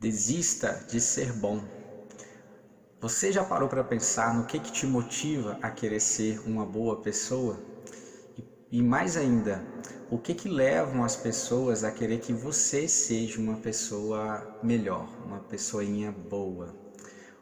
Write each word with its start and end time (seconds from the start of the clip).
Desista 0.00 0.84
de 0.88 1.00
ser 1.00 1.32
bom. 1.32 1.60
Você 3.00 3.32
já 3.32 3.44
parou 3.44 3.68
para 3.68 3.82
pensar 3.82 4.34
no 4.34 4.44
que, 4.46 4.58
que 4.60 4.70
te 4.72 4.86
motiva 4.86 5.58
a 5.62 5.70
querer 5.70 6.00
ser 6.00 6.40
uma 6.46 6.64
boa 6.64 7.00
pessoa? 7.02 7.58
E, 8.36 8.78
e 8.78 8.82
mais 8.82 9.16
ainda, 9.16 9.64
o 10.10 10.18
que, 10.18 10.34
que 10.34 10.48
levam 10.48 11.02
as 11.04 11.16
pessoas 11.16 11.84
a 11.84 11.90
querer 11.90 12.18
que 12.18 12.32
você 12.32 12.88
seja 12.88 13.40
uma 13.40 13.56
pessoa 13.56 14.58
melhor, 14.62 15.08
uma 15.24 15.40
pessoinha 15.40 16.12
boa? 16.12 16.74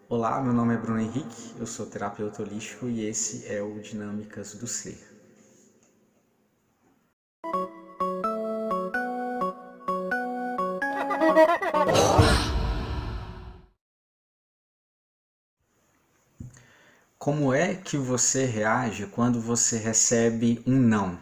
Olá, 0.08 0.40
meu 0.40 0.52
nome 0.52 0.74
é 0.74 0.78
Bruno 0.78 1.00
Henrique, 1.00 1.54
eu 1.58 1.66
sou 1.66 1.86
terapeuta 1.86 2.42
holístico 2.42 2.88
e 2.88 3.04
esse 3.06 3.46
é 3.46 3.62
o 3.62 3.78
Dinâmicas 3.80 4.54
do 4.54 4.66
Ser. 4.66 5.15
Como 17.26 17.52
é 17.52 17.74
que 17.74 17.96
você 17.96 18.44
reage 18.44 19.04
quando 19.06 19.40
você 19.40 19.78
recebe 19.78 20.62
um 20.64 20.78
não? 20.78 21.18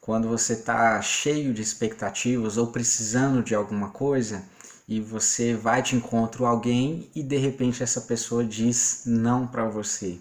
Quando 0.00 0.28
você 0.28 0.52
está 0.52 1.02
cheio 1.02 1.52
de 1.52 1.60
expectativas 1.60 2.56
ou 2.56 2.68
precisando 2.68 3.42
de 3.42 3.52
alguma 3.52 3.90
coisa 3.90 4.44
e 4.86 5.00
você 5.00 5.52
vai 5.52 5.82
de 5.82 5.96
encontro 5.96 6.46
a 6.46 6.50
alguém 6.50 7.10
e 7.16 7.20
de 7.20 7.36
repente 7.36 7.82
essa 7.82 8.02
pessoa 8.02 8.44
diz 8.44 9.02
não 9.06 9.44
para 9.44 9.68
você. 9.68 10.20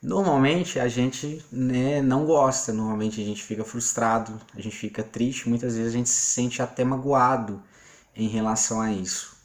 Normalmente 0.00 0.78
a 0.78 0.86
gente 0.86 1.44
né, 1.50 2.00
não 2.00 2.24
gosta, 2.24 2.72
normalmente 2.72 3.20
a 3.20 3.24
gente 3.24 3.42
fica 3.42 3.64
frustrado, 3.64 4.40
a 4.54 4.60
gente 4.60 4.76
fica 4.76 5.02
triste, 5.02 5.48
muitas 5.48 5.74
vezes 5.74 5.92
a 5.92 5.96
gente 5.96 6.08
se 6.08 6.24
sente 6.24 6.62
até 6.62 6.84
magoado 6.84 7.60
em 8.14 8.28
relação 8.28 8.80
a 8.80 8.92
isso. 8.92 9.36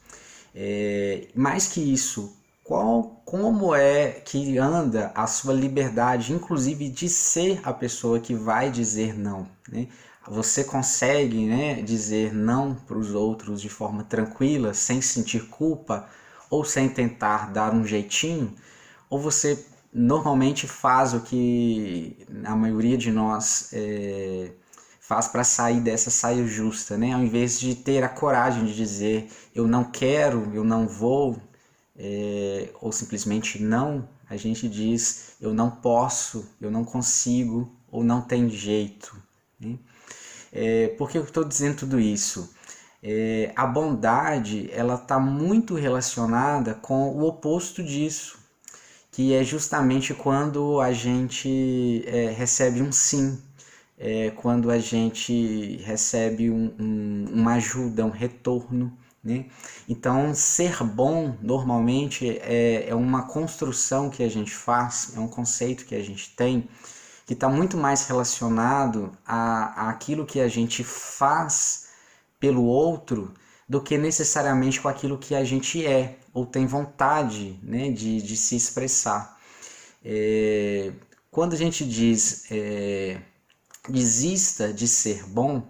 É, 0.53 1.29
mais 1.33 1.65
que 1.65 1.81
isso, 1.81 2.36
qual, 2.67 3.21
como 3.23 3.73
é 3.73 4.11
que 4.25 4.57
anda 4.57 5.09
a 5.15 5.25
sua 5.25 5.53
liberdade, 5.53 6.33
inclusive 6.33 6.89
de 6.89 7.07
ser 7.07 7.61
a 7.63 7.71
pessoa 7.71 8.19
que 8.19 8.35
vai 8.35 8.69
dizer 8.69 9.17
não. 9.17 9.47
Né? 9.69 9.87
Você 10.27 10.65
consegue 10.65 11.45
né, 11.45 11.81
dizer 11.81 12.33
não 12.33 12.75
para 12.75 12.97
os 12.97 13.15
outros 13.15 13.61
de 13.61 13.69
forma 13.69 14.03
tranquila, 14.03 14.73
sem 14.73 15.01
sentir 15.01 15.47
culpa 15.47 16.09
ou 16.49 16.65
sem 16.65 16.89
tentar 16.89 17.53
dar 17.53 17.73
um 17.73 17.85
jeitinho? 17.85 18.53
Ou 19.09 19.17
você 19.17 19.65
normalmente 19.93 20.67
faz 20.67 21.13
o 21.13 21.21
que 21.21 22.17
a 22.43 22.53
maioria 22.53 22.97
de 22.97 23.13
nós 23.13 23.69
é, 23.71 24.51
faz 24.99 25.29
para 25.29 25.45
sair 25.45 25.79
dessa 25.79 26.11
saia 26.11 26.45
justa, 26.45 26.97
né? 26.97 27.13
Ao 27.13 27.21
invés 27.21 27.57
de 27.61 27.73
ter 27.75 28.03
a 28.03 28.09
coragem 28.09 28.65
de 28.65 28.75
dizer 28.75 29.31
eu 29.55 29.65
não 29.65 29.85
quero, 29.85 30.51
eu 30.53 30.65
não 30.65 30.85
vou, 30.85 31.41
é, 31.97 32.69
ou 32.81 32.91
simplesmente 32.91 33.61
não, 33.61 34.07
a 34.29 34.37
gente 34.37 34.67
diz 34.69 35.35
eu 35.41 35.53
não 35.53 35.69
posso, 35.71 36.47
eu 36.61 36.69
não 36.69 36.83
consigo 36.83 37.75
ou 37.89 38.03
não 38.03 38.21
tem 38.21 38.49
jeito. 38.49 39.15
Né? 39.59 39.77
É, 40.51 40.87
por 40.89 41.09
que 41.09 41.17
eu 41.17 41.23
estou 41.23 41.43
dizendo 41.43 41.77
tudo 41.77 41.99
isso? 41.99 42.53
É, 43.01 43.51
a 43.55 43.65
bondade 43.65 44.69
ela 44.71 44.95
está 44.95 45.19
muito 45.19 45.75
relacionada 45.75 46.73
com 46.73 47.09
o 47.09 47.25
oposto 47.25 47.83
disso, 47.83 48.39
que 49.11 49.33
é 49.33 49.43
justamente 49.43 50.13
quando 50.13 50.81
a 50.81 50.91
gente 50.91 52.03
é, 52.05 52.31
recebe 52.31 52.81
um 52.81 52.91
sim, 52.91 53.41
é, 53.97 54.31
quando 54.31 54.69
a 54.69 54.79
gente 54.79 55.77
recebe 55.77 56.49
um, 56.49 56.73
um, 56.79 57.25
uma 57.33 57.53
ajuda, 57.55 58.05
um 58.05 58.09
retorno. 58.09 58.95
Né? 59.23 59.45
Então, 59.89 60.33
ser 60.33 60.83
bom 60.83 61.35
normalmente 61.41 62.39
é, 62.39 62.89
é 62.89 62.95
uma 62.95 63.27
construção 63.27 64.09
que 64.09 64.23
a 64.23 64.29
gente 64.29 64.53
faz, 64.53 65.13
é 65.15 65.19
um 65.19 65.27
conceito 65.27 65.85
que 65.85 65.95
a 65.95 66.03
gente 66.03 66.35
tem 66.35 66.69
que 67.27 67.33
está 67.33 67.49
muito 67.49 67.75
mais 67.75 68.07
relacionado 68.07 69.11
a, 69.25 69.87
a 69.87 69.89
aquilo 69.89 70.25
que 70.25 70.39
a 70.39 70.47
gente 70.47 70.81
faz 70.81 71.89
pelo 72.39 72.63
outro 72.63 73.33
do 73.67 73.81
que 73.81 73.97
necessariamente 73.97 74.79
com 74.79 74.87
aquilo 74.87 75.17
que 75.17 75.35
a 75.35 75.43
gente 75.43 75.85
é 75.85 76.19
ou 76.33 76.45
tem 76.45 76.65
vontade 76.65 77.59
né, 77.61 77.91
de, 77.91 78.21
de 78.21 78.37
se 78.37 78.55
expressar. 78.55 79.37
É, 80.05 80.93
quando 81.29 81.51
a 81.51 81.57
gente 81.57 81.85
diz 81.85 82.45
é, 82.49 83.19
desista 83.89 84.71
de 84.71 84.87
ser 84.87 85.25
bom, 85.25 85.69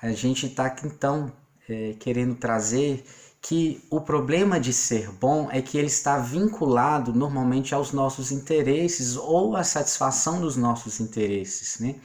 a 0.00 0.12
gente 0.12 0.46
está 0.46 0.74
então 0.82 1.30
é, 1.68 1.94
querendo 1.98 2.34
trazer 2.34 3.04
que 3.40 3.80
o 3.90 4.00
problema 4.00 4.58
de 4.58 4.72
ser 4.72 5.10
bom 5.12 5.48
é 5.52 5.62
que 5.62 5.78
ele 5.78 5.86
está 5.86 6.18
vinculado 6.18 7.12
normalmente 7.12 7.74
aos 7.74 7.92
nossos 7.92 8.32
interesses 8.32 9.16
ou 9.16 9.56
à 9.56 9.62
satisfação 9.62 10.40
dos 10.40 10.56
nossos 10.56 10.98
interesses, 11.00 11.78
né? 11.78 11.96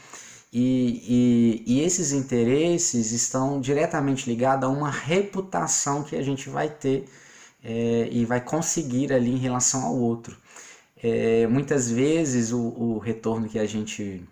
E, 0.53 1.63
e, 1.66 1.75
e, 1.75 1.81
esses 1.81 2.11
interesses 2.11 3.11
estão 3.11 3.61
diretamente 3.61 4.29
ligados 4.29 4.67
a 4.67 4.72
uma 4.72 4.91
reputação 4.91 6.03
que 6.03 6.16
a 6.16 6.22
gente 6.22 6.49
vai 6.49 6.69
ter 6.69 7.05
é, 7.63 8.09
e 8.11 8.25
vai 8.25 8.41
conseguir 8.41 9.13
ali 9.13 9.31
em 9.31 9.38
relação 9.38 9.83
ao 9.83 9.95
outro. 9.97 10.38
É, 11.01 11.47
muitas 11.47 11.89
vezes 11.89 12.51
o, 12.51 12.59
o 12.59 12.99
retorno 12.99 13.47
que 13.47 13.57
a 13.57 13.66
gente 13.66 14.23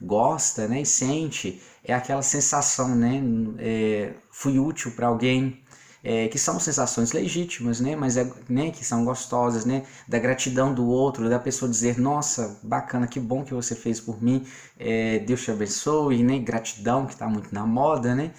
gosta 0.00 0.68
né, 0.68 0.82
e 0.82 0.86
sente 0.86 1.60
é 1.84 1.94
aquela 1.94 2.22
sensação, 2.22 2.94
né? 2.94 3.22
É, 3.58 4.12
fui 4.30 4.58
útil 4.58 4.92
para 4.92 5.06
alguém, 5.06 5.62
é, 6.04 6.28
que 6.28 6.38
são 6.38 6.60
sensações 6.60 7.12
legítimas, 7.12 7.80
né? 7.80 7.96
Mas 7.96 8.16
é, 8.16 8.30
né, 8.48 8.70
que 8.70 8.84
são 8.84 9.04
gostosas, 9.04 9.64
né? 9.64 9.84
Da 10.06 10.18
gratidão 10.18 10.74
do 10.74 10.86
outro, 10.86 11.28
da 11.28 11.38
pessoa 11.38 11.70
dizer, 11.70 11.98
nossa, 11.98 12.60
bacana, 12.62 13.06
que 13.06 13.18
bom 13.18 13.44
que 13.44 13.54
você 13.54 13.74
fez 13.74 14.00
por 14.00 14.22
mim, 14.22 14.46
é, 14.78 15.18
Deus 15.20 15.42
te 15.42 15.50
abençoe, 15.50 16.22
né? 16.22 16.38
Gratidão 16.38 17.06
que 17.06 17.14
está 17.14 17.26
muito 17.26 17.52
na 17.54 17.66
moda, 17.66 18.14
né? 18.14 18.32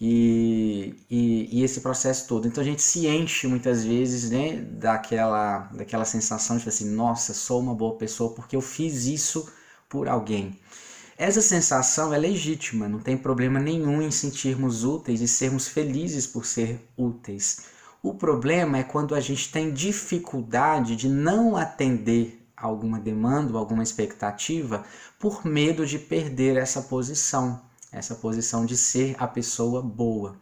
E, 0.00 0.94
e, 1.10 1.60
e, 1.60 1.64
esse 1.64 1.80
processo 1.80 2.28
todo. 2.28 2.46
Então 2.46 2.62
a 2.62 2.66
gente 2.66 2.82
se 2.82 3.06
enche 3.06 3.46
muitas 3.46 3.82
vezes 3.82 4.30
né, 4.30 4.56
daquela, 4.56 5.70
daquela 5.72 6.04
sensação 6.04 6.58
de 6.58 6.68
assim, 6.68 6.90
nossa, 6.90 7.32
sou 7.32 7.60
uma 7.60 7.74
boa 7.74 7.96
pessoa 7.96 8.34
porque 8.34 8.54
eu 8.56 8.60
fiz 8.60 9.06
isso 9.06 9.50
por 9.88 10.06
alguém. 10.06 10.58
Essa 11.18 11.40
sensação 11.40 12.12
é 12.12 12.18
legítima, 12.18 12.86
não 12.86 12.98
tem 12.98 13.16
problema 13.16 13.58
nenhum 13.58 14.02
em 14.02 14.10
sentirmos 14.10 14.84
úteis 14.84 15.22
e 15.22 15.26
sermos 15.26 15.66
felizes 15.66 16.26
por 16.26 16.44
ser 16.44 16.86
úteis. 16.94 17.68
O 18.02 18.12
problema 18.12 18.76
é 18.76 18.82
quando 18.82 19.14
a 19.14 19.20
gente 19.20 19.50
tem 19.50 19.72
dificuldade 19.72 20.94
de 20.94 21.08
não 21.08 21.56
atender 21.56 22.46
alguma 22.54 23.00
demanda 23.00 23.54
ou 23.54 23.58
alguma 23.58 23.82
expectativa 23.82 24.84
por 25.18 25.46
medo 25.46 25.86
de 25.86 25.98
perder 25.98 26.58
essa 26.58 26.82
posição, 26.82 27.62
essa 27.90 28.14
posição 28.16 28.66
de 28.66 28.76
ser 28.76 29.16
a 29.18 29.26
pessoa 29.26 29.80
boa. 29.80 30.36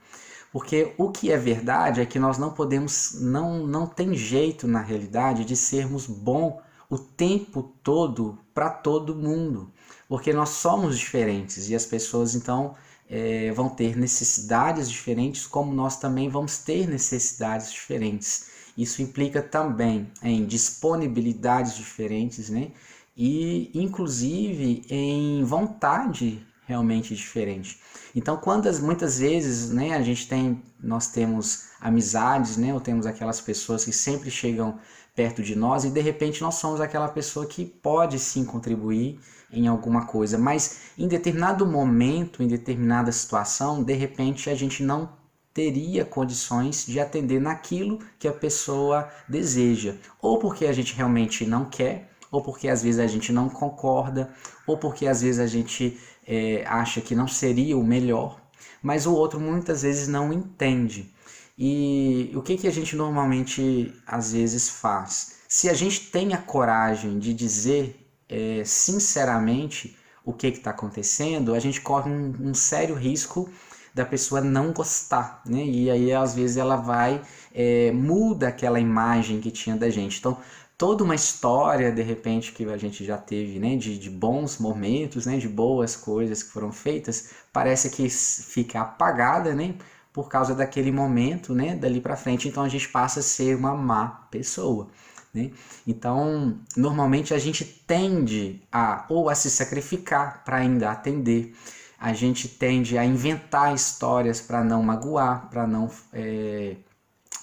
Porque 0.52 0.92
o 0.98 1.12
que 1.12 1.30
é 1.30 1.38
verdade 1.38 2.00
é 2.00 2.06
que 2.06 2.18
nós 2.18 2.36
não 2.36 2.52
podemos, 2.52 3.20
não, 3.20 3.64
não 3.64 3.86
tem 3.86 4.12
jeito 4.12 4.66
na 4.66 4.80
realidade 4.80 5.44
de 5.44 5.54
sermos 5.54 6.08
bom 6.08 6.60
o 6.90 6.98
tempo 6.98 7.62
todo 7.80 8.40
para 8.52 8.70
todo 8.70 9.14
mundo 9.14 9.72
porque 10.09 10.32
nós 10.32 10.50
somos 10.50 10.98
diferentes 10.98 11.69
e 11.69 11.75
as 11.75 11.87
pessoas 11.87 12.34
então 12.34 12.75
é, 13.09 13.50
vão 13.53 13.69
ter 13.69 13.97
necessidades 13.97 14.91
diferentes, 14.91 15.47
como 15.47 15.72
nós 15.72 15.98
também 15.98 16.28
vamos 16.28 16.59
ter 16.59 16.88
necessidades 16.88 17.72
diferentes. 17.72 18.47
Isso 18.76 19.03
implica 19.03 19.41
também 19.41 20.10
em 20.22 20.44
disponibilidades 20.44 21.76
diferentes, 21.76 22.50
né? 22.50 22.72
E 23.16 23.70
inclusive 23.75 24.84
em 24.91 25.44
vontade 25.44 26.44
realmente 26.66 27.14
diferente. 27.14 27.78
Então, 28.14 28.37
quantas 28.37 28.81
muitas 28.81 29.19
vezes, 29.19 29.70
né, 29.70 29.94
a 29.94 30.03
gente 30.03 30.26
tem, 30.26 30.62
nós 30.82 31.09
temos 31.09 31.66
amizades, 31.81 32.56
né, 32.56 32.72
ou 32.72 32.81
temos 32.81 33.06
aquelas 33.06 33.40
pessoas 33.40 33.84
que 33.84 33.93
sempre 33.93 34.31
chegam 34.31 34.78
perto 35.14 35.43
de 35.43 35.55
nós 35.55 35.84
e 35.84 35.90
de 35.90 36.00
repente 36.00 36.43
nós 36.43 36.56
somos 36.56 36.81
aquela 36.81 37.08
pessoa 37.08 37.46
que 37.46 37.64
pode 37.64 38.19
sim 38.19 38.44
contribuir 38.44 39.20
em 39.54 39.66
alguma 39.66 40.06
coisa, 40.06 40.36
mas 40.36 40.80
em 40.98 41.08
determinado 41.08 41.66
momento, 41.66 42.42
em 42.42 42.48
determinada 42.48 43.12
situação, 43.12 43.82
de 43.82 43.94
repente 43.94 44.50
a 44.50 44.54
gente 44.54 44.82
não 44.82 45.08
teria 45.52 46.04
condições 46.04 46.84
de 46.84 46.98
atender 46.98 47.40
naquilo 47.40 48.00
que 48.18 48.26
a 48.26 48.32
pessoa 48.32 49.08
deseja, 49.28 49.96
ou 50.20 50.38
porque 50.38 50.66
a 50.66 50.72
gente 50.72 50.94
realmente 50.94 51.46
não 51.46 51.64
quer, 51.64 52.10
ou 52.30 52.42
porque 52.42 52.68
às 52.68 52.82
vezes 52.82 52.98
a 52.98 53.06
gente 53.06 53.32
não 53.32 53.48
concorda, 53.48 54.34
ou 54.66 54.76
porque 54.76 55.06
às 55.06 55.22
vezes 55.22 55.38
a 55.38 55.46
gente 55.46 55.98
é, 56.26 56.64
acha 56.66 57.00
que 57.00 57.14
não 57.14 57.28
seria 57.28 57.78
o 57.78 57.84
melhor, 57.84 58.40
mas 58.82 59.06
o 59.06 59.14
outro 59.14 59.38
muitas 59.38 59.82
vezes 59.82 60.08
não 60.08 60.32
entende. 60.32 61.14
E 61.56 62.32
o 62.34 62.42
que, 62.42 62.56
que 62.56 62.66
a 62.66 62.72
gente 62.72 62.96
normalmente 62.96 63.94
às 64.04 64.32
vezes 64.32 64.68
faz? 64.68 65.36
Se 65.46 65.68
a 65.68 65.74
gente 65.74 66.10
tem 66.10 66.34
a 66.34 66.38
coragem 66.38 67.18
de 67.20 67.32
dizer 67.32 68.03
é, 68.29 68.62
sinceramente 68.65 69.97
o 70.25 70.32
que 70.32 70.47
está 70.49 70.71
acontecendo, 70.71 71.55
a 71.55 71.61
gente 71.61 71.81
corre 71.81 72.11
um, 72.11 72.50
um 72.50 72.55
sério 72.55 72.94
risco 72.94 73.50
da 73.94 74.05
pessoa 74.05 74.41
não 74.41 74.73
gostar, 74.73 75.41
né? 75.47 75.65
E 75.65 75.91
aí 75.91 76.12
às 76.12 76.35
vezes 76.35 76.56
ela 76.56 76.76
vai 76.76 77.23
é, 77.55 77.93
muda 77.93 78.49
aquela 78.49 78.81
imagem 78.81 79.41
que 79.41 79.50
tinha 79.50 79.76
da 79.76 79.88
gente. 79.88 80.19
Então 80.19 80.37
toda 80.76 81.05
uma 81.05 81.15
história 81.15 81.93
de 81.93 82.03
repente 82.03 82.53
que 82.53 82.65
a 82.65 82.76
gente 82.76 83.05
já 83.05 83.17
teve, 83.17 83.59
né? 83.61 83.76
De, 83.76 83.99
de 83.99 84.11
bons 84.11 84.59
momentos, 84.59 85.26
né? 85.26 85.37
De 85.38 85.49
boas 85.49 85.94
coisas 85.94 86.43
que 86.43 86.50
foram 86.50 86.73
feitas, 86.73 87.31
parece 87.53 87.91
que 87.91 88.09
fica 88.09 88.81
apagada, 88.81 89.55
né? 89.55 89.76
Por 90.12 90.29
causa 90.29 90.55
daquele 90.55 90.91
momento, 90.93 91.55
né? 91.55 91.76
Dali 91.76 92.00
para 92.00 92.17
frente, 92.17 92.49
então 92.49 92.62
a 92.65 92.69
gente 92.69 92.88
passa 92.88 93.21
a 93.21 93.23
ser 93.23 93.56
uma 93.56 93.75
má 93.75 94.26
pessoa. 94.31 94.88
Né? 95.34 95.50
Então, 95.86 96.56
normalmente 96.76 97.34
a 97.34 97.38
gente 97.38 97.64
tende 97.64 98.62
a 98.70 99.04
ou 99.08 99.28
a 99.28 99.34
se 99.34 99.50
sacrificar 99.50 100.44
para 100.44 100.58
ainda 100.58 100.90
atender, 100.90 101.54
a 101.98 102.12
gente 102.12 102.48
tende 102.48 102.96
a 102.96 103.04
inventar 103.04 103.75
histórias 103.75 104.40
para 104.40 104.62
não 104.62 104.82
magoar, 104.82 105.48
para 105.50 105.66
não 105.66 105.90
é, 106.12 106.76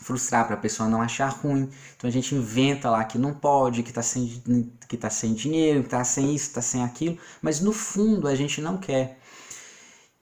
frustrar, 0.01 0.45
para 0.45 0.55
a 0.55 0.59
pessoa 0.59 0.87
não 0.87 1.01
achar 1.01 1.29
ruim. 1.29 1.69
Então 1.97 2.07
a 2.07 2.11
gente 2.11 2.33
inventa 2.35 2.89
lá 2.89 3.03
que 3.03 3.17
não 3.17 3.33
pode, 3.33 3.83
que 3.83 3.89
está 3.89 4.01
sem, 4.01 4.41
que 4.87 4.97
tá 4.97 5.09
sem 5.09 5.33
dinheiro, 5.33 5.81
que 5.81 5.87
está 5.87 6.03
sem 6.03 6.33
isso, 6.33 6.47
está 6.47 6.61
sem 6.61 6.83
aquilo, 6.83 7.17
mas 7.41 7.59
no 7.59 7.73
fundo 7.73 8.27
a 8.27 8.35
gente 8.35 8.61
não 8.61 8.77
quer. 8.77 9.19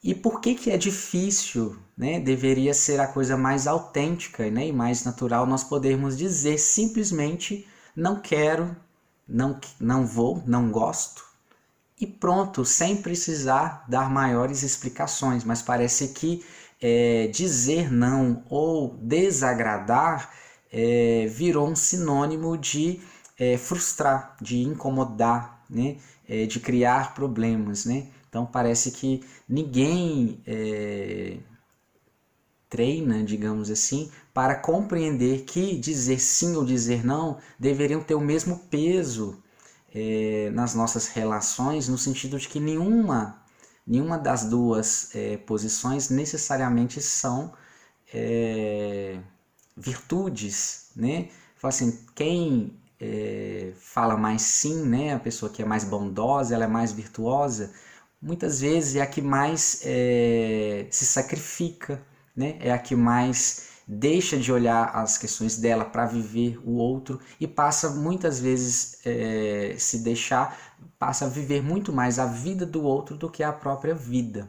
E 0.02 0.16
por 0.16 0.40
que, 0.40 0.56
que 0.56 0.72
é 0.72 0.78
difícil, 0.78 1.78
né? 1.98 2.20
Deveria 2.20 2.74
ser 2.74 3.00
a 3.02 3.08
coisa 3.08 3.36
mais 3.36 3.68
autêntica 3.68 4.50
né? 4.50 4.68
e 4.68 4.72
mais 4.72 5.04
natural 5.04 5.46
nós 5.46 5.64
podermos 5.64 6.18
dizer 6.18 6.58
simplesmente 6.58 7.68
não 7.96 8.22
quero, 8.22 8.76
não, 9.28 9.60
não 9.80 10.06
vou, 10.06 10.42
não 10.46 10.72
gosto. 10.72 11.26
E 12.00 12.08
pronto, 12.08 12.64
sem 12.64 12.96
precisar 12.96 13.84
dar 13.90 14.10
maiores 14.10 14.64
explicações, 14.64 15.44
mas 15.44 15.62
parece 15.62 16.10
que 16.10 16.46
é, 16.82 17.28
dizer 17.28 17.92
não 17.92 18.42
ou 18.50 18.96
desagradar 19.02 20.32
é, 20.72 21.28
virou 21.30 21.68
um 21.68 21.76
sinônimo 21.76 22.58
de 22.58 23.02
é, 23.38 23.58
frustrar, 23.58 24.38
de 24.42 24.62
incomodar, 24.62 25.62
né? 25.70 25.98
É, 26.28 26.46
de 26.46 26.60
criar 26.60 27.16
problemas. 27.16 27.86
Né? 27.86 28.08
Então 28.30 28.46
parece 28.46 28.92
que 28.92 29.26
ninguém 29.48 30.42
é, 30.46 31.40
treina, 32.70 33.24
digamos 33.24 33.70
assim, 33.72 34.12
para 34.34 34.56
compreender 34.56 35.44
que 35.44 35.78
dizer 35.78 36.20
sim 36.20 36.56
ou 36.56 36.64
dizer 36.64 37.04
não 37.04 37.40
deveriam 37.60 38.02
ter 38.02 38.14
o 38.14 38.22
mesmo 38.22 38.60
peso 38.70 39.42
é, 39.94 40.52
nas 40.54 40.76
nossas 40.76 41.08
relações, 41.08 41.90
no 41.90 41.98
sentido 41.98 42.38
de 42.40 42.48
que 42.48 42.60
nenhuma, 42.60 43.42
nenhuma 43.86 44.18
das 44.18 44.46
duas 44.46 45.14
é, 45.16 45.38
posições 45.38 46.10
necessariamente 46.10 47.02
são 47.02 47.52
é, 48.14 49.20
virtudes, 49.76 50.92
né? 50.96 51.30
Assim, 51.62 52.00
quem 52.16 52.78
é, 53.00 53.74
fala 53.78 54.16
mais 54.16 54.42
sim, 54.44 54.86
né? 54.86 55.14
A 55.14 55.20
pessoa 55.20 55.52
que 55.52 55.62
é 55.62 55.66
mais 55.66 55.84
bondosa, 55.84 56.54
ela 56.54 56.66
é 56.66 56.68
mais 56.68 56.92
virtuosa, 56.92 57.72
muitas 58.22 58.62
vezes 58.62 58.96
é 58.96 59.02
a 59.02 59.08
que 59.08 59.22
mais 59.22 59.82
é, 59.86 60.88
se 60.90 61.06
sacrifica, 61.06 62.02
né? 62.36 62.58
é 62.60 62.72
a 62.72 62.78
que 62.78 62.96
mais 62.96 63.70
deixa 63.88 64.38
de 64.38 64.52
olhar 64.52 64.96
as 64.96 65.18
questões 65.18 65.58
dela 65.58 65.84
para 65.84 66.06
viver 66.06 66.60
o 66.64 66.76
outro 66.76 67.20
e 67.40 67.48
passa 67.48 67.90
muitas 67.90 68.40
vezes 68.40 69.00
é, 69.04 69.76
se 69.80 70.04
deixar, 70.04 70.56
passa 71.00 71.26
a 71.26 71.30
viver 71.30 71.64
muito 71.64 71.92
mais 71.92 72.20
a 72.20 72.28
vida 72.28 72.68
do 72.68 72.84
outro 72.84 73.18
do 73.18 73.30
que 73.30 73.42
a 73.42 73.52
própria 73.52 73.96
vida. 73.96 74.48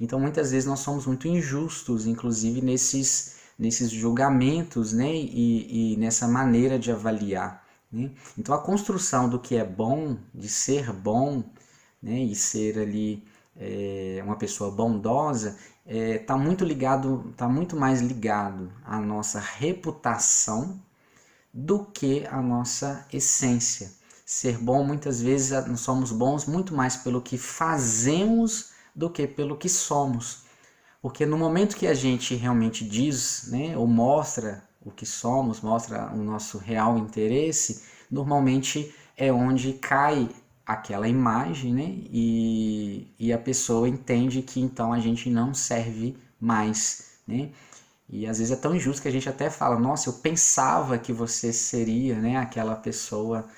Então 0.00 0.18
muitas 0.18 0.52
vezes 0.52 0.66
nós 0.66 0.80
somos 0.80 1.04
muito 1.04 1.28
injustos, 1.28 2.06
inclusive 2.06 2.62
nesses, 2.62 3.36
nesses 3.58 3.90
julgamentos 3.90 4.92
né? 4.94 5.12
e, 5.12 5.92
e 5.92 5.96
nessa 5.98 6.26
maneira 6.26 6.78
de 6.78 6.90
avaliar. 6.90 7.62
Né? 7.92 8.10
Então 8.38 8.54
a 8.54 8.62
construção 8.62 9.28
do 9.28 9.38
que 9.38 9.56
é 9.56 9.64
bom, 9.64 10.16
de 10.32 10.48
ser 10.48 10.92
bom 10.92 11.42
né? 12.02 12.18
e 12.20 12.34
ser 12.34 12.78
ali 12.78 13.24
é, 13.56 14.20
uma 14.24 14.36
pessoa 14.36 14.70
bondosa, 14.70 15.58
está 15.84 15.98
é, 15.98 16.18
tá 16.18 16.36
muito 16.36 16.64
ligado, 16.64 17.30
está 17.30 17.48
muito 17.48 17.76
mais 17.76 18.00
ligado 18.00 18.72
à 18.84 19.00
nossa 19.00 19.40
reputação 19.40 20.80
do 21.52 21.84
que 21.84 22.26
à 22.26 22.40
nossa 22.40 23.06
essência. 23.12 23.92
Ser 24.24 24.58
bom, 24.58 24.84
muitas 24.84 25.22
vezes, 25.22 25.50
nós 25.66 25.80
somos 25.80 26.12
bons 26.12 26.46
muito 26.46 26.74
mais 26.74 26.96
pelo 26.96 27.22
que 27.22 27.38
fazemos 27.38 28.72
do 28.94 29.08
que 29.08 29.26
pelo 29.26 29.56
que 29.56 29.68
somos. 29.68 30.42
Porque 31.00 31.24
no 31.24 31.38
momento 31.38 31.76
que 31.76 31.86
a 31.86 31.94
gente 31.94 32.34
realmente 32.34 32.84
diz, 32.84 33.48
né, 33.48 33.76
ou 33.76 33.86
mostra 33.86 34.62
o 34.84 34.90
que 34.90 35.06
somos, 35.06 35.60
mostra 35.60 36.12
o 36.12 36.18
nosso 36.18 36.58
real 36.58 36.98
interesse, 36.98 37.82
normalmente 38.10 38.94
é 39.16 39.32
onde 39.32 39.72
cai 39.74 40.28
aquela 40.68 41.08
imagem, 41.08 41.72
né? 41.72 41.94
E, 42.12 43.08
e 43.18 43.32
a 43.32 43.38
pessoa 43.38 43.88
entende 43.88 44.42
que 44.42 44.60
então 44.60 44.92
a 44.92 45.00
gente 45.00 45.30
não 45.30 45.54
serve 45.54 46.14
mais, 46.38 47.12
né? 47.26 47.50
E 48.08 48.26
às 48.26 48.38
vezes 48.38 48.52
é 48.52 48.56
tão 48.60 48.74
injusto 48.74 49.02
que 49.02 49.08
a 49.08 49.10
gente 49.10 49.28
até 49.28 49.48
fala: 49.50 49.78
Nossa, 49.78 50.10
eu 50.10 50.14
pensava 50.14 50.98
que 50.98 51.12
você 51.12 51.52
seria, 51.54 52.16
né? 52.20 52.36
Aquela 52.36 52.76
pessoa 52.76 53.48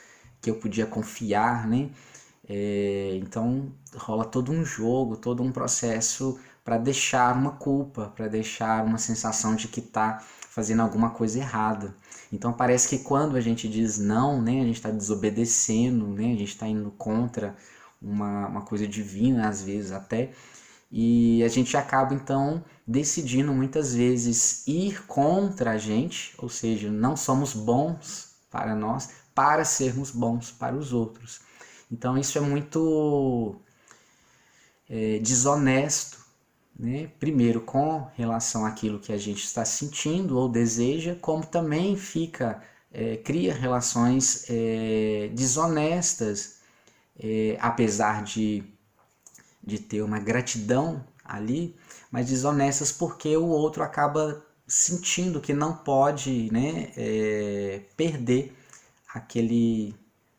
que 0.41 0.51
eu 0.51 0.57
podia 0.57 0.87
confiar, 0.87 1.67
né? 1.69 1.91
É, 2.49 3.17
então 3.17 3.73
rola 3.97 4.25
todo 4.25 4.53
um 4.53 4.65
jogo, 4.65 5.17
todo 5.17 5.43
um 5.43 5.53
processo 5.53 6.39
para 6.65 6.79
deixar 6.79 7.37
uma 7.37 7.53
culpa, 7.53 8.13
para 8.17 8.29
deixar 8.29 8.85
uma 8.85 8.99
sensação 8.99 9.57
de 9.57 9.69
que 9.69 9.81
está 9.81 10.25
fazendo 10.51 10.83
alguma 10.83 11.11
coisa 11.11 11.39
errada. 11.39 11.95
Então 12.33 12.53
parece 12.53 12.89
que 12.89 13.05
quando 13.05 13.37
a 13.37 13.41
gente 13.41 13.69
diz 13.69 13.99
não, 13.99 14.43
né, 14.43 14.61
a 14.61 14.65
gente 14.65 14.77
está 14.77 14.91
desobedecendo, 14.91 16.09
né, 16.09 16.27
a 16.27 16.37
gente 16.37 16.49
está 16.49 16.67
indo 16.67 16.91
contra 16.91 17.57
uma, 18.03 18.49
uma 18.49 18.63
coisa 18.63 18.87
divina, 18.87 19.49
às 19.49 19.63
vezes 19.63 19.93
até, 19.93 20.33
e 20.91 21.43
a 21.45 21.49
gente 21.49 21.77
acaba 21.77 22.15
então 22.15 22.65
decidindo 22.87 23.55
muitas 23.55 23.95
vezes 23.95 24.67
ir 24.67 25.07
contra 25.07 25.73
a 25.73 25.79
gente, 25.79 26.35
ou 26.37 26.49
seja, 26.49 26.91
não 26.91 27.17
somos 27.17 27.55
bons 27.55 28.31
para 28.51 28.75
nós, 28.75 29.11
para 29.33 29.65
sermos 29.65 30.11
bons 30.11 30.51
para 30.51 30.75
os 30.75 30.93
outros. 30.93 31.41
Então 31.91 32.19
isso 32.19 32.37
é 32.37 32.41
muito 32.41 33.55
é, 34.89 35.21
desonesto 35.21 36.20
né? 36.81 37.11
primeiro 37.21 37.61
com 37.61 38.09
relação 38.17 38.65
àquilo 38.65 38.99
que 38.99 39.13
a 39.13 39.19
gente 39.19 39.45
está 39.45 39.65
sentindo 39.65 40.39
ou 40.39 40.49
deseja, 40.49 41.15
como 41.21 41.45
também 41.45 41.95
fica, 41.95 42.63
é, 42.91 43.19
cria 43.19 43.53
relações 43.53 44.47
é, 44.49 45.31
desonestas, 45.35 46.61
é, 47.19 47.59
apesar 47.61 48.23
de, 48.25 48.65
de 49.63 49.79
ter 49.79 50.01
uma 50.01 50.19
gratidão 50.19 51.05
ali, 51.23 51.77
mas 52.11 52.29
desonestas 52.29 52.91
porque 52.91 53.37
o 53.37 53.47
outro 53.49 53.83
acaba 53.83 54.43
sentindo 54.67 55.41
que 55.41 55.53
não 55.53 55.77
pode 55.77 56.51
né, 56.51 56.93
é, 56.97 57.83
perder 57.95 58.57
aquele, 59.13 59.95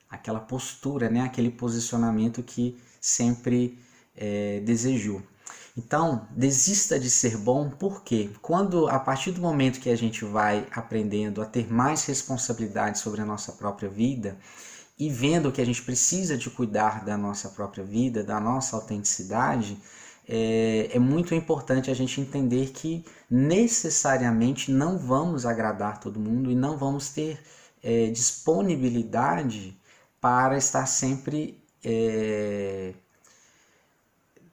aquela 0.10 0.39
postura, 0.39 1.07
né, 1.07 1.21
aquele 1.21 1.51
posicionamento 1.51 2.41
que 2.41 2.81
sempre 3.00 3.77
é, 4.15 4.60
desejou. 4.62 5.21
Então, 5.78 6.28
desista 6.32 7.00
de 7.00 7.10
ser 7.10 7.38
bom, 7.38 7.70
porque 7.70 8.30
quando 8.42 8.90
a 8.90 9.00
partir 9.00 9.32
do 9.32 9.42
momento 9.42 9.80
que 9.80 9.90
a 9.90 9.96
gente 9.96 10.25
vai 10.25 10.68
aprendendo 10.72 11.42
a 11.42 11.46
ter 11.46 11.72
mais 11.72 12.06
responsabilidade 12.06 13.00
sobre 13.00 13.22
a 13.22 13.25
nossa 13.25 13.54
própria 13.54 13.90
vida 13.90 14.38
e 15.00 15.10
vendo 15.10 15.51
que 15.51 15.62
a 15.62 15.66
gente 15.66 15.82
precisa 15.82 16.38
de 16.38 16.50
cuidar 16.50 17.06
da 17.06 17.18
nossa 17.18 17.50
própria 17.50 17.84
vida, 17.84 18.24
da 18.24 18.40
nossa 18.40 18.75
autenticidade, 18.75 19.78
é, 20.28 20.90
é 20.94 21.00
muito 21.00 21.34
importante 21.34 21.90
a 21.90 21.94
gente 21.94 22.20
entender 22.20 22.72
que 22.72 23.06
necessariamente 23.30 24.72
não 24.72 24.98
vamos 24.98 25.46
agradar 25.46 26.00
todo 26.00 26.20
mundo 26.20 26.51
e 26.51 26.56
não 26.56 26.78
vamos 26.78 27.10
ter 27.10 27.40
é, 27.82 28.08
disponibilidade 28.08 29.78
para 30.20 30.58
estar 30.58 30.86
sempre 30.86 31.63
é, 31.84 32.94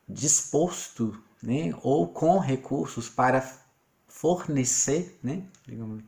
disposto 0.08 1.16
né, 1.42 1.74
ou 1.82 2.08
com 2.08 2.38
recursos 2.38 3.08
para 3.08 3.46
fornecer 4.06 5.18
né, 5.22 5.44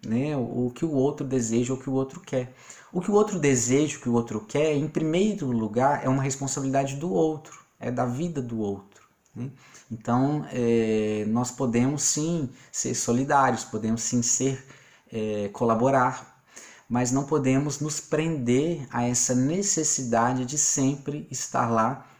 né, 0.05 0.37
o 0.37 0.73
que 0.75 0.85
o 0.85 0.93
outro 0.93 1.25
deseja 1.27 1.73
ou 1.73 1.79
o 1.79 1.83
que 1.83 1.91
o 1.91 1.93
outro 1.93 2.21
quer. 2.21 2.53
O 2.93 3.01
que 3.01 3.11
o 3.11 3.15
outro 3.15 3.39
deseja, 3.39 3.99
o 3.99 4.01
que 4.01 4.09
o 4.09 4.15
outro 4.15 4.41
quer, 4.41 4.75
em 4.75 4.89
primeiro 4.89 5.47
lugar, 5.53 6.05
é 6.05 6.09
uma 6.09 6.23
responsabilidade 6.23 6.97
do 6.97 7.13
outro, 7.13 7.65
é 7.79 7.91
da 7.91 8.05
vida 8.05 8.43
do 8.43 8.59
outro. 8.59 9.09
Né? 9.35 9.51
Então, 9.91 10.45
é, 10.51 11.25
nós 11.29 11.53
podemos 11.53 12.03
sim 12.03 12.49
ser 12.73 12.95
solidários, 12.95 13.63
podemos 13.65 14.03
sim 14.03 14.23
ser 14.23 14.65
é, 15.13 15.49
colaborar, 15.53 16.43
mas 16.89 17.13
não 17.13 17.25
podemos 17.25 17.79
nos 17.79 18.01
prender 18.01 18.87
a 18.91 19.05
essa 19.05 19.35
necessidade 19.35 20.45
de 20.45 20.59
sempre 20.59 21.29
estar 21.31 21.71
lá 21.71 22.11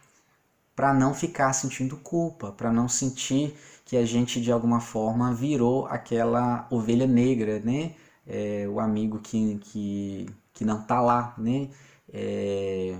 para 0.81 0.95
não 0.95 1.13
ficar 1.13 1.53
sentindo 1.53 1.95
culpa, 1.95 2.51
para 2.51 2.73
não 2.73 2.89
sentir 2.89 3.55
que 3.85 3.95
a 3.95 4.03
gente 4.03 4.41
de 4.41 4.51
alguma 4.51 4.79
forma 4.79 5.31
virou 5.31 5.85
aquela 5.85 6.65
ovelha 6.71 7.05
negra, 7.05 7.59
né? 7.59 7.93
É, 8.25 8.67
o 8.67 8.79
amigo 8.79 9.19
que, 9.19 9.59
que, 9.59 10.27
que 10.51 10.65
não 10.65 10.81
tá 10.81 10.99
lá, 10.99 11.35
né? 11.37 11.69
É, 12.11 12.97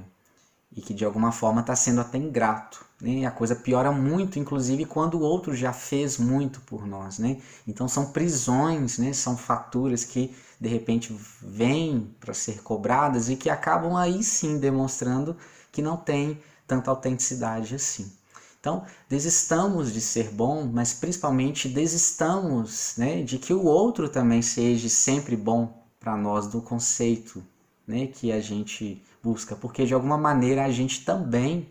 e 0.71 0.79
que 0.79 0.93
de 0.93 1.03
alguma 1.03 1.31
forma 1.31 1.61
está 1.61 1.75
sendo 1.75 2.01
até 2.01 2.19
ingrato. 2.19 2.85
Né? 3.01 3.25
A 3.25 3.31
coisa 3.31 3.55
piora 3.55 3.91
muito, 3.91 4.37
inclusive, 4.37 4.85
quando 4.85 5.15
o 5.15 5.21
outro 5.21 5.55
já 5.55 5.73
fez 5.73 6.19
muito 6.19 6.61
por 6.61 6.85
nós. 6.85 7.17
Né? 7.17 7.41
Então 7.67 7.87
são 7.87 8.11
prisões, 8.11 8.99
né? 8.99 9.11
são 9.11 9.35
faturas 9.35 10.05
que 10.05 10.35
de 10.59 10.69
repente 10.69 11.17
vêm 11.41 12.15
para 12.19 12.35
ser 12.35 12.61
cobradas 12.61 13.27
e 13.27 13.35
que 13.35 13.49
acabam 13.49 13.95
aí 13.95 14.21
sim 14.21 14.59
demonstrando 14.59 15.35
que 15.71 15.81
não 15.81 15.97
tem 15.97 16.39
tanta 16.71 16.89
autenticidade 16.89 17.75
assim. 17.75 18.09
Então, 18.57 18.85
desistamos 19.09 19.91
de 19.91 19.99
ser 19.99 20.29
bom, 20.31 20.69
mas 20.71 20.93
principalmente 20.93 21.67
desistamos 21.67 22.93
né, 22.95 23.23
de 23.23 23.37
que 23.37 23.53
o 23.53 23.65
outro 23.65 24.07
também 24.07 24.41
seja 24.41 24.87
sempre 24.87 25.35
bom 25.35 25.83
para 25.99 26.15
nós 26.15 26.47
do 26.47 26.61
conceito 26.61 27.43
né, 27.85 28.07
que 28.07 28.31
a 28.31 28.39
gente 28.39 29.03
busca, 29.21 29.53
porque 29.53 29.85
de 29.85 29.93
alguma 29.93 30.17
maneira 30.17 30.63
a 30.63 30.71
gente 30.71 31.03
também 31.03 31.67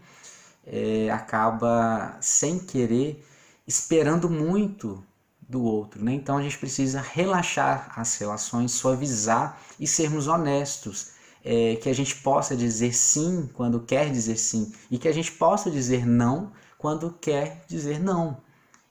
é, 0.66 1.09
acaba 1.11 2.19
sem 2.21 2.59
querer 2.59 3.25
esperando 3.66 4.28
muito 4.28 5.02
do 5.49 5.62
outro, 5.62 6.04
né? 6.04 6.12
Então 6.12 6.37
a 6.37 6.42
gente 6.42 6.59
precisa 6.59 7.00
relaxar 7.00 7.92
as 7.97 8.16
relações, 8.19 8.73
suavizar 8.73 9.59
e 9.78 9.87
sermos 9.87 10.26
honestos, 10.26 11.12
é, 11.44 11.76
que 11.76 11.88
a 11.88 11.94
gente 11.94 12.16
possa 12.16 12.56
dizer 12.56 12.94
sim 12.94 13.49
quando 13.54 13.80
quer 13.80 14.11
dizer 14.11 14.37
sim 14.37 14.73
e 14.90 14.99
que 14.99 15.09
a 15.09 15.12
gente 15.12 15.32
possa 15.32 15.70
dizer 15.70 16.06
não 16.06 16.52
quando 16.78 17.12
quer 17.20 17.64
dizer 17.68 18.00
não. 18.00 18.37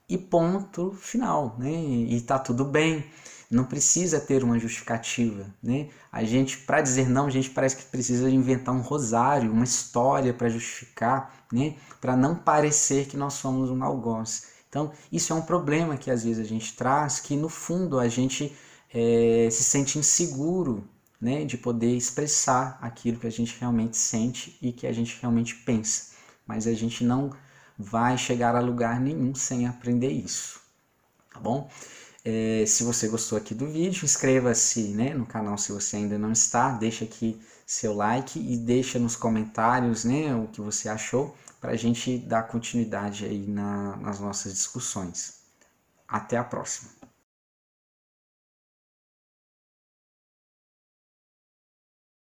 E 0.08 0.18
ponto 0.18 0.91
final, 0.94 1.56
né? 1.60 1.72
E 1.72 2.20
tá 2.22 2.39
tudo 2.39 2.65
bem 2.65 3.06
não 3.50 3.63
precisa 3.63 4.20
ter 4.20 4.44
uma 4.44 4.60
justificativa, 4.60 5.48
né? 5.62 5.89
A 6.12 6.24
gente, 6.24 6.58
para 6.58 6.82
dizer 6.82 7.10
não, 7.10 7.25
a 7.25 7.32
gente 7.32 7.50
parece 7.50 7.77
que 7.77 7.86
precisa 7.86 8.29
inventar 8.29 8.75
um 8.75 8.82
rosário, 8.82 9.51
uma 9.51 9.63
história 9.63 10.34
para 10.34 10.50
justificar, 10.50 11.46
né? 11.51 11.75
Para 12.00 12.15
não 12.15 12.36
parecer 12.36 13.08
que 13.08 13.18
nós 13.18 13.34
somos 13.34 13.72
um 13.72 13.84
algoz. 13.84 14.48
Então, 14.70 14.91
isso 15.12 15.34
é 15.34 15.36
um 15.36 15.41
problema 15.41 15.98
que 15.98 16.12
às 16.12 16.24
vezes 16.24 16.46
a 16.46 16.48
gente 16.48 16.75
traz, 16.75 17.20
que 17.20 17.36
no 17.36 17.50
fundo 17.50 17.98
a 18.00 18.08
gente 18.08 18.56
é, 18.94 19.50
se 19.51 19.63
sente 19.63 19.98
inseguro, 19.98 20.88
né? 21.20 21.46
De 21.46 21.58
poder 21.58 21.96
expressar 21.96 22.78
aquilo 22.82 23.20
que 23.20 23.28
a 23.28 23.32
gente 23.32 23.58
realmente 23.60 23.98
sente 23.98 24.58
e 24.62 24.72
que 24.72 24.88
a 24.88 24.92
gente 24.92 25.18
realmente 25.22 25.56
pensa. 25.56 26.16
Mas 26.46 26.68
a 26.68 26.74
gente 26.74 27.04
não 27.04 27.32
vai 27.78 28.18
chegar 28.18 28.56
a 28.56 28.60
lugar 28.60 29.00
nenhum 29.00 29.34
sem 29.34 29.66
aprender 29.66 30.12
isso, 30.12 30.60
tá 31.34 31.40
bom? 31.40 31.70
É, 32.26 32.66
se 32.68 32.84
você 32.84 33.08
gostou 33.08 33.38
aqui 33.38 33.56
do 33.56 33.66
vídeo, 33.68 34.04
inscreva-se 34.04 34.90
né, 34.90 35.14
no 35.14 35.26
canal 35.26 35.58
se 35.58 35.72
você 35.72 35.96
ainda 35.96 36.18
não 36.18 36.32
está, 36.34 36.72
deixa 36.72 37.06
aqui 37.06 37.40
seu 37.66 37.94
like 37.94 38.38
e 38.40 38.58
deixa 38.58 39.00
nos 39.00 39.16
comentários 39.16 40.04
né, 40.04 40.36
o 40.36 40.48
que 40.48 40.60
você 40.60 40.90
achou 40.90 41.36
para 41.62 41.72
a 41.72 41.76
gente 41.76 42.18
dar 42.18 42.44
continuidade 42.44 43.26
aí 43.26 43.48
na, 43.48 43.96
nas 43.98 44.20
nossas 44.20 44.54
discussões. 44.54 45.40
Até 46.08 46.38
a 46.38 46.44
próxima! 46.44 46.99